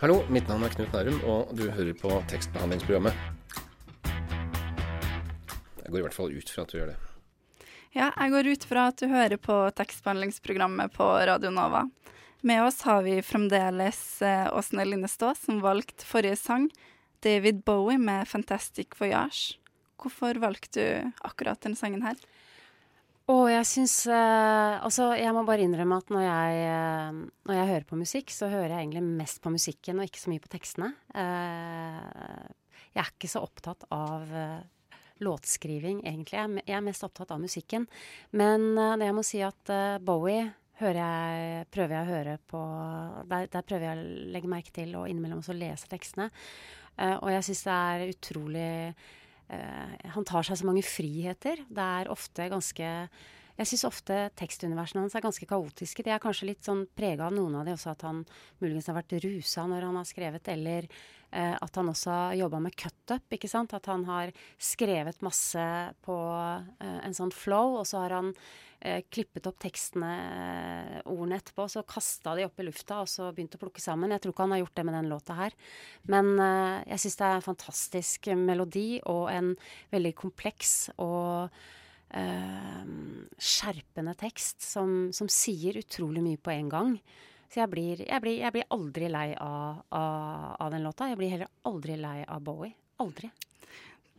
[0.03, 3.15] Hallo, mitt navn er Knut Nærum, og du hører på tekstbehandlingsprogrammet.
[5.79, 6.95] Jeg går i hvert fall ut fra at du gjør det.
[7.95, 11.85] Ja, jeg går ut fra at du hører på tekstbehandlingsprogrammet på Radio Nova.
[12.43, 16.67] Med oss har vi fremdeles eh, Åsne Linnestå, som valgte forrige sang,
[17.23, 19.55] David Bowie med 'Fantastic Voyage'.
[19.95, 22.19] Hvorfor valgte du akkurat denne sangen her?
[23.31, 27.69] Og jeg syns eh, Altså, jeg må bare innrømme at når jeg, eh, når jeg,
[27.71, 30.51] hører på musikk, så hører jeg egentlig mest på musikken og ikke så mye på
[30.51, 30.89] tekstene.
[31.15, 32.49] Eh,
[32.93, 34.27] jeg er ikke så opptatt av
[35.23, 36.35] låtskriving, egentlig.
[36.35, 37.87] Jeg, jeg, er mest opptatt av musikken.
[38.37, 39.71] Men jeg må si at
[40.03, 40.43] Bowie
[40.83, 42.61] jeg, prøver jeg å høre på
[43.31, 44.05] der, der, prøver jeg å
[44.35, 46.27] legge merke til og innimellom også lese tekstene.
[47.21, 48.71] og jeg syns det er utrolig
[49.47, 51.59] han tar seg så mange friheter.
[51.69, 52.87] Det er ofte ganske
[53.53, 56.01] jeg syns ofte tekstuniversene hans er ganske kaotiske.
[56.05, 58.23] De er kanskje litt sånn prega av noen av de også, at han
[58.63, 61.03] muligens har vært rusa når han har skrevet, eller eh,
[61.33, 63.49] at han også har jobba med cut-up, ikke.
[63.63, 65.63] At han har skrevet masse
[66.05, 66.17] på
[66.83, 68.31] eh, en sånn flow, og så har han
[68.83, 73.31] eh, klippet opp tekstene, eh, ordene etterpå, så kasta de opp i lufta og så
[73.31, 74.13] begynte å plukke sammen.
[74.13, 75.57] Jeg tror ikke han har gjort det med den låta her.
[76.11, 79.53] Men eh, jeg syns det er en fantastisk melodi og en
[79.93, 81.53] veldig kompleks og
[82.13, 82.81] eh,
[83.51, 86.97] skjerpende tekst som, som, sier utrolig mye på en gang.
[87.53, 91.11] Så jeg blir, jeg blir, jeg blir aldri lei av, av, av den låta.
[91.11, 92.73] Jeg blir heller aldri lei av Bowie.
[93.03, 93.29] Aldri.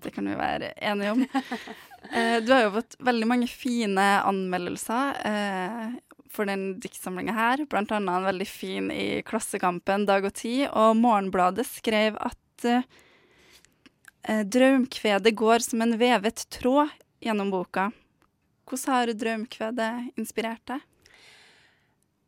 [0.04, 1.26] Det kan vi være enige om.
[2.04, 5.94] Eh, du har jo fått veldig mange fine anmeldelser eh,
[6.28, 7.62] for den diktsamlinga her.
[7.64, 10.66] Blant annet en veldig fin i Klassekampen Dag og Tid.
[10.68, 16.92] Og Morgenbladet skrev at eh, draumkvedet går som en vevet tråd
[17.24, 17.88] gjennom boka.
[18.68, 20.84] Hvordan har draumkvedet inspirert deg?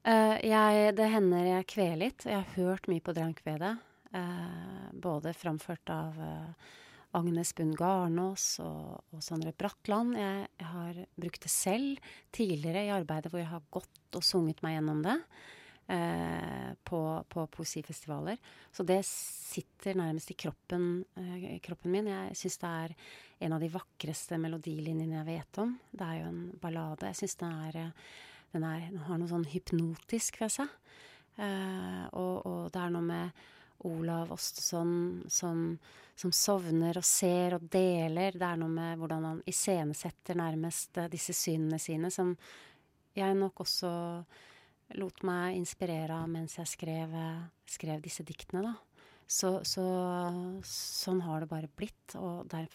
[0.06, 2.26] Uh, jeg, det hender jeg kveler litt.
[2.28, 3.74] Jeg har hørt mye på Drankvedet.
[4.14, 6.74] Uh, både framført av uh,
[7.18, 10.14] Agnes Bund Garnås og, og Sondre Bratland.
[10.18, 14.62] Jeg, jeg, har brukt det selv tidligere i arbeidet hvor jeg har gått og sunget
[14.64, 15.18] meg gjennom det.
[15.88, 18.36] Eh, på, på, poesifestivaler.
[18.72, 22.08] Så det sitter nærmest i kroppen, eh, kroppen min.
[22.10, 22.94] Jeg syns det er
[23.46, 25.76] en av de vakreste melodilinjene jeg vet om.
[25.92, 27.12] Det er jo en ballade.
[27.12, 27.92] Jeg syns den, eh,
[28.56, 30.72] den, den, har noe sånn hypnotisk ved seg.
[31.36, 33.44] Eh, og, og det er noe med
[33.86, 35.78] Olav Osteson som,
[36.16, 38.36] som, sovner og ser og deler.
[38.36, 42.34] Det er noe med hvordan han iscenesetter nærmest eh, disse synene sine, som
[43.16, 43.92] jeg nok også
[44.96, 48.74] lot meg inspirere av mens jeg skrev, eh, skrev disse diktene, da.
[49.26, 49.84] Så, så,
[50.70, 52.14] sånn har det bare blitt.
[52.14, 52.68] Og der,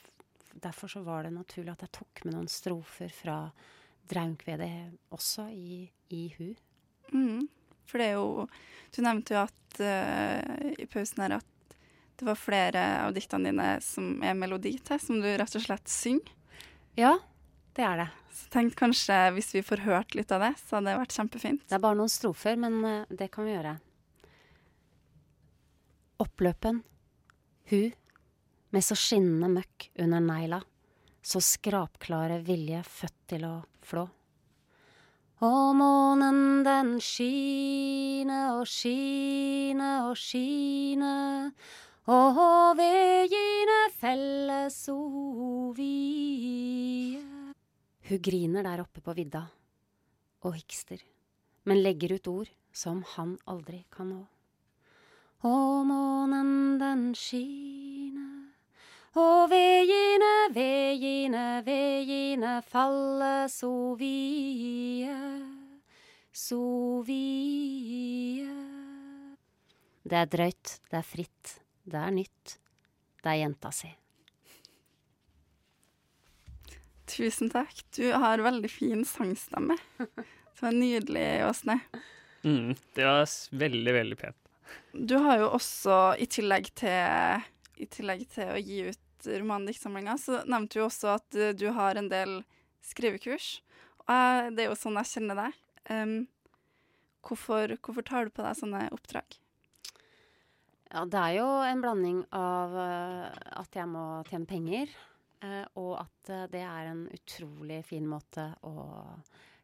[0.51, 3.45] derfor så var det naturlig at jeg tok med noen strofer fra
[4.09, 4.71] Draumkvedet
[5.13, 6.51] også i, i Hu.
[7.13, 7.47] Mm.
[7.89, 8.47] For det er jo
[8.95, 11.47] Du nevnte jo at uh, i pausen her at
[12.21, 15.89] det var flere av diktene dine som er melodi til, som du rett og slett
[15.89, 16.27] synger.
[16.99, 17.15] Ja,
[17.73, 18.05] det er det.
[18.35, 21.63] Så tenk kanskje hvis vi får hørt litt av det, så hadde det vært kjempefint.
[21.65, 23.73] Det er bare noen strofer, men uh, det kan vi gjøre.
[26.21, 26.83] Oppløpen,
[27.71, 27.81] hu,
[28.71, 30.61] med så skinnende møkk under negla,
[31.25, 34.07] så skrapklare vilje født til å flå.
[35.41, 41.13] Og månen den skine og skine og skine,
[42.05, 47.23] og vegine felles so vie.
[48.09, 49.47] Hun griner der oppe på vidda
[50.45, 51.01] og hikster,
[51.65, 54.21] men legger ut ord som han aldri kan nå.
[55.47, 58.30] Og månen den skine,
[59.19, 65.15] og veiene, veiene, veiene falle så vie,
[66.32, 66.62] så
[67.08, 68.47] vie.
[70.08, 72.56] Det er drøyt, det er fritt, det er nytt,
[73.21, 73.91] det er jenta si.
[77.12, 77.84] Tusen takk.
[77.91, 79.76] Du har veldig fin sangstemme.
[80.62, 81.80] Det var nydelig, Åsne.
[82.43, 83.24] Mm, det var
[83.58, 84.50] veldig, veldig pent.
[84.93, 87.47] Du har jo også, i tillegg til,
[87.81, 92.09] i tillegg til å gi ut romandiktsamlinger, så nevnte du også at du har en
[92.09, 92.39] del
[92.85, 93.59] skrivekurs.
[94.09, 95.59] Og det er jo sånn jeg kjenner deg.
[95.91, 96.15] Um,
[97.25, 99.37] hvorfor, hvorfor, tar du på deg sånne oppdrag?
[100.91, 103.29] Ja, det er jo en blanding av uh,
[103.61, 104.91] at jeg må tjene penger,
[105.45, 108.75] uh, og at det er en utrolig fin måte å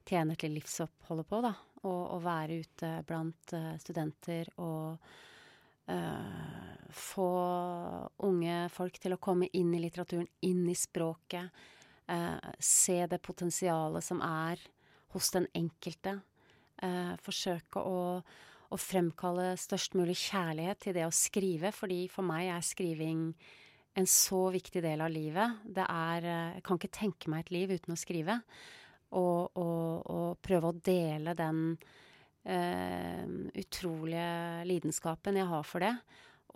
[0.08, 1.56] tjene til livsoppholdet på, da.
[1.84, 3.52] Og, og være ute blant
[3.84, 5.04] studenter og
[5.88, 7.30] få
[8.28, 11.48] unge folk til å komme inn i litteraturen, inn i språket
[12.08, 14.62] Uh, se det potensialet som er
[15.12, 16.14] hos den enkelte.
[16.80, 18.22] Uh, forsøke å,
[18.72, 23.28] å, fremkalle størst mulig kjærlighet til det å skrive, fordi for meg er skriving
[24.00, 25.60] en så viktig del av livet.
[25.66, 28.40] Det er Jeg kan ikke tenke meg et liv uten å skrive.
[29.18, 31.74] Og, og, og prøve å dele den
[32.48, 34.28] utrolige
[34.70, 35.92] lidenskapen jeg har for det.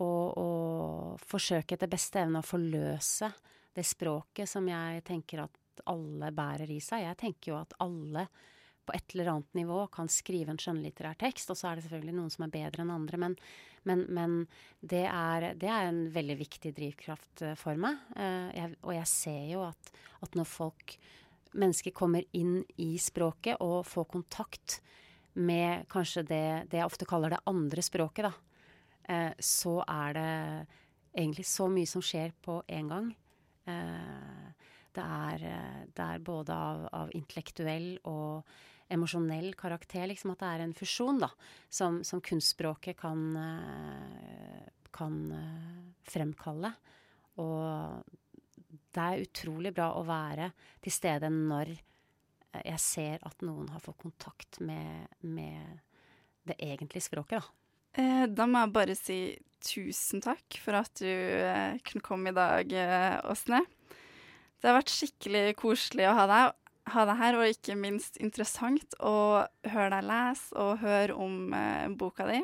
[0.00, 3.28] Og, og forsøke etter beste evne å forløse
[3.76, 7.06] det språket som jeg tenker at alle bærer i seg.
[7.06, 8.26] Jeg tenker jo at alle
[8.82, 12.16] på et eller annet nivå kan skrive en skjønnlitterær tekst, og så er det selvfølgelig
[12.16, 13.36] noen som er bedre enn andre, men,
[13.88, 14.36] men, men
[14.80, 18.00] det, er, det, er, en veldig viktig drivkraft eh, for meg.
[18.16, 20.96] Uh, jeg, og jeg ser jo at, at, når folk,
[21.52, 24.78] mennesker kommer inn i språket og får kontakt
[25.34, 28.32] med kanskje det, det jeg ofte kaller det andre språket, da,
[29.08, 30.30] eh, så er det
[31.12, 33.08] egentlig så mye som skjer på en gang.
[33.68, 38.44] Eh, det er, eh, det er både av, av, intellektuell og
[38.92, 41.30] emosjonell karakter, liksom at det er en fusjon, da,
[41.72, 45.16] som, som kunstspråket kan, eh, kan
[46.04, 46.74] fremkalle.
[47.40, 48.04] Og
[48.92, 50.50] det er utrolig bra å være
[50.84, 51.72] til stede når
[52.60, 55.80] jeg ser at noen har fått kontakt med, med
[56.48, 57.58] det egentlige språket, da.
[57.92, 59.18] Eh, da må jeg bare si
[59.62, 63.62] tusen takk for at du eh, kunne komme i dag, eh, Åsne.
[64.62, 66.56] Det har vært skikkelig koselig å ha deg,
[66.94, 71.88] ha deg, her, og ikke minst interessant å høre deg lese og høre om eh,
[71.98, 72.40] boka di.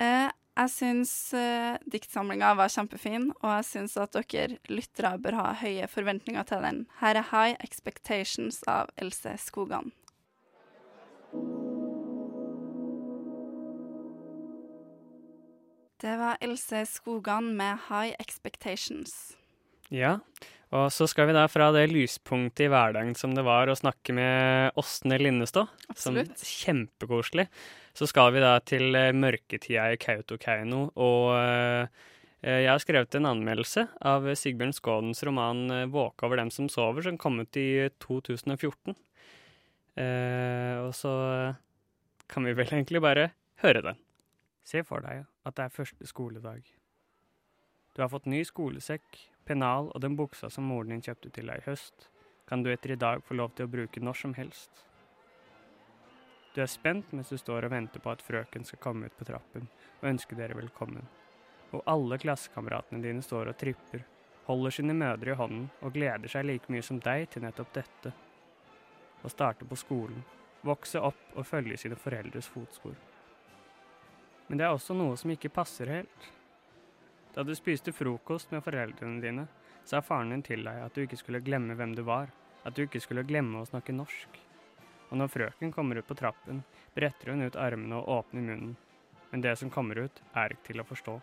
[0.00, 5.50] Eh, jeg syns uh, diktsamlinga var kjempefin, og jeg syns at dere lyttere bør ha
[5.60, 6.82] høye forventninger til den.
[7.02, 9.92] Her er High Expectations av Else Skogan.
[16.00, 19.36] Det var Else Skogan med 'High Expectations'.
[19.90, 20.18] Ja,
[20.74, 24.14] og så skal vi da fra det lyspunktet i hverdagen som det var å snakke
[24.16, 26.34] med Åsne Linnestad, Absolutt.
[26.38, 27.46] som kjempekoselig,
[27.96, 30.82] så skal vi da til eh, mørketida i Kautokeino.
[31.00, 31.88] Og uh,
[32.44, 37.06] jeg har skrevet en anmeldelse av Sigbjørn Skådens roman uh, 'Våke over dem som sover',
[37.06, 38.96] som kom ut i 2014.
[39.96, 41.12] Uh, og så
[42.28, 43.30] kan vi vel egentlig bare
[43.64, 44.02] høre den.
[44.66, 46.66] Se for deg at det er første skoledag.
[47.96, 51.62] Du har fått ny skolesekk, pennal og den buksa som moren din kjøpte til deg
[51.62, 52.10] i høst,
[52.46, 54.84] kan du etter i dag få lov til å bruke når som helst.
[56.56, 59.26] Du er spent mens du står og venter på at frøken skal komme ut på
[59.28, 59.66] trappen
[59.98, 61.04] og ønske dere velkommen.
[61.76, 64.06] Og alle klassekameratene dine står og tripper,
[64.46, 68.14] holder sine mødre i hånden og gleder seg like mye som deg til nettopp dette.
[69.20, 70.24] Å starte på skolen,
[70.64, 72.96] vokse opp og følge sine foreldres fotspor.
[74.48, 76.30] Men det er også noe som ikke passer helt.
[77.36, 79.44] Da du spiste frokost med foreldrene dine,
[79.84, 82.32] sa faren din til deg at du ikke skulle glemme hvem du var,
[82.64, 84.45] at du ikke skulle glemme å snakke norsk.
[85.10, 86.62] Og når frøken kommer ut på trappen,
[86.94, 88.76] bretter hun ut armene og åpner munnen,
[89.30, 91.16] men det som kommer ut, er ikke til å forstå.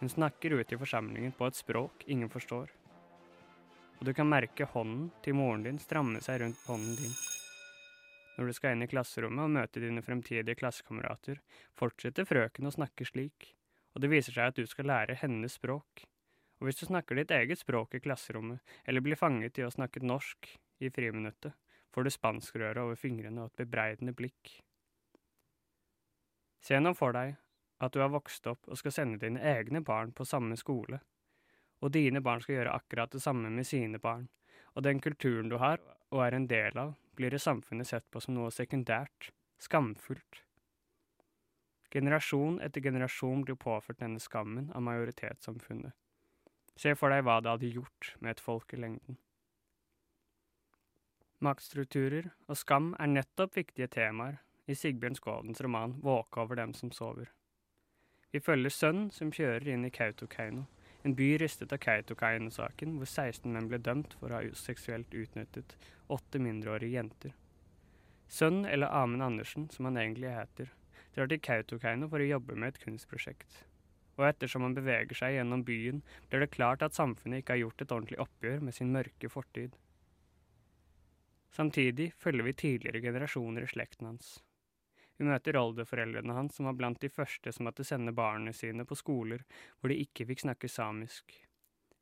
[0.00, 2.72] Hun snakker ut i forsamlingen på et språk ingen forstår.
[4.00, 7.14] Og du kan merke hånden til moren din stramme seg rundt hånden din.
[8.34, 11.38] Når du skal inn i klasserommet og møte dine fremtidige klassekamerater,
[11.78, 13.54] fortsetter frøken å snakke slik,
[13.94, 16.04] og det viser seg at du skal lære hennes språk.
[16.58, 20.02] Og hvis du snakker ditt eget språk i klasserommet, eller blir fanget i å snakke
[20.02, 20.50] norsk
[20.82, 21.54] i friminuttet,
[21.94, 24.56] får du spanskrøret over fingrene og et bebreidende blikk.
[26.64, 27.36] Se nå for deg
[27.84, 30.98] at du har vokst opp og skal sende dine egne barn på samme skole,
[31.84, 34.26] og dine barn skal gjøre akkurat det samme med sine barn,
[34.74, 38.22] og den kulturen du har og er en del av, blir i samfunnet sett på
[38.22, 39.30] som noe sekundært,
[39.62, 40.40] skamfullt.
[41.94, 45.94] Generasjon etter generasjon blir påført denne skammen av majoritetssamfunnet.
[46.74, 49.18] Se for deg hva det hadde gjort med et folk i lengden.
[51.44, 54.38] Maktstrukturer og skam er nettopp viktige temaer
[54.70, 57.32] i Sigbjørn Skådens roman 'Våke over dem som sover'.
[58.32, 60.64] Vi følger sønnen som kjører inn i Kautokeino,
[61.04, 65.76] en by ristet av Kautokeino-saken, hvor 16 menn ble dømt for å ha seksuelt utnyttet
[66.08, 67.36] åtte mindreårige jenter.
[68.28, 70.72] Sønn, eller Amund Andersen, som han egentlig heter,
[71.14, 73.64] drar til Kautokeino for å jobbe med et kunstprosjekt.
[74.16, 77.82] Og ettersom han beveger seg gjennom byen, blir det klart at samfunnet ikke har gjort
[77.82, 79.76] et ordentlig oppgjør med sin mørke fortid.
[81.54, 84.36] Samtidig følger vi tidligere generasjoner i slekten hans.
[85.14, 88.98] Vi møter oldeforeldrene hans, som var blant de første som måtte sende barna sine på
[88.98, 89.44] skoler
[89.78, 91.36] hvor de ikke fikk snakke samisk.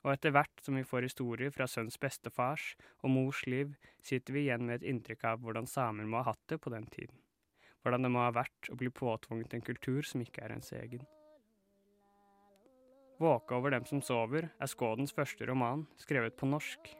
[0.02, 2.72] Og etter hvert som vi får historier fra sønns bestefars
[3.04, 6.42] og mors liv, sitter vi igjen med et inntrykk av hvordan samer må ha hatt
[6.48, 7.20] det på den tiden.
[7.82, 11.04] Hvordan det må ha vært å bli påtvunget en kultur som ikke er ens egen.
[13.22, 16.96] Våke over dem som sover er Skådens første roman, skrevet på norsk.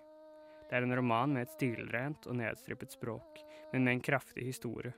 [0.73, 3.43] Det er en roman med et stilrent og nedstrippet språk,
[3.75, 4.95] men med en kraftig historie.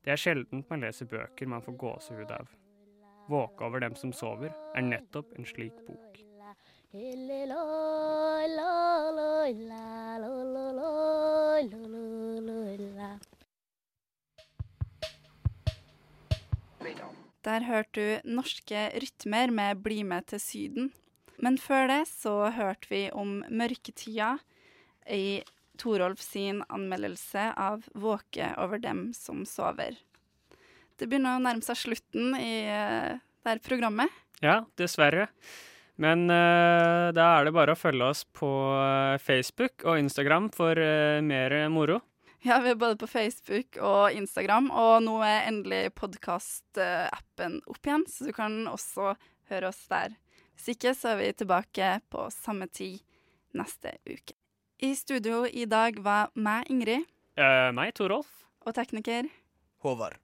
[0.00, 2.48] Det er sjeldent man leser bøker man får gåsehud av.
[3.28, 6.16] Våke over dem som sover er nettopp en slik bok.
[17.44, 20.94] Der hørte du norske rytmer med Bli med til Syden.
[21.42, 24.36] Men før det så hørte vi om mørketida
[25.12, 25.42] i
[25.76, 29.98] Torolf sin anmeldelse av 'Våke over dem som sover'.
[30.96, 34.08] Det begynner å nærme seg slutten i uh, det her programmet.
[34.40, 35.28] Ja, dessverre.
[36.00, 40.76] Men uh, da er det bare å følge oss på uh, Facebook og Instagram for
[40.76, 42.00] uh, mer moro.
[42.44, 48.04] Ja, vi er både på Facebook og Instagram, og nå er endelig podkastappen opp igjen,
[48.06, 49.16] så du kan også
[49.50, 50.14] høre oss der.
[50.56, 52.98] Hvis ikke så er vi tilbake på samme tid
[53.56, 54.34] neste uke.
[54.82, 57.06] I studio i dag var meg, Ingrid.
[57.36, 58.28] Uh, meg, Torolf.
[58.66, 59.28] Og tekniker.
[59.84, 60.18] Håvard.